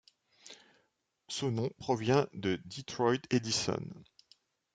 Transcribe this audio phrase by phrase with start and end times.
[1.27, 3.87] Son nom provient de Detroit Edison.